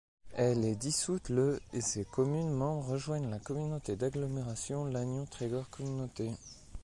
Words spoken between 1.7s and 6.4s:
et ses communes membres rejoignent la communauté d'agglomération Lannion-Trégor Communauté.